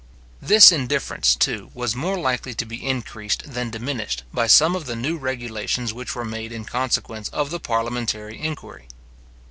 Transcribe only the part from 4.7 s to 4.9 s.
of